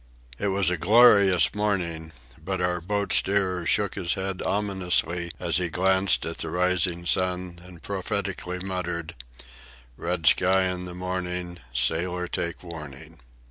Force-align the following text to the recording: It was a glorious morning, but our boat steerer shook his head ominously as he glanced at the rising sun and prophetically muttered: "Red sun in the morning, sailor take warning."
It 0.39 0.47
was 0.47 0.71
a 0.71 0.77
glorious 0.77 1.53
morning, 1.53 2.11
but 2.43 2.59
our 2.59 2.81
boat 2.81 3.13
steerer 3.13 3.67
shook 3.67 3.93
his 3.93 4.15
head 4.15 4.41
ominously 4.41 5.29
as 5.39 5.57
he 5.57 5.69
glanced 5.69 6.25
at 6.25 6.39
the 6.39 6.49
rising 6.49 7.05
sun 7.05 7.59
and 7.63 7.83
prophetically 7.83 8.57
muttered: 8.57 9.13
"Red 9.97 10.25
sun 10.25 10.63
in 10.63 10.85
the 10.85 10.95
morning, 10.95 11.59
sailor 11.71 12.27
take 12.27 12.63
warning." 12.63 13.19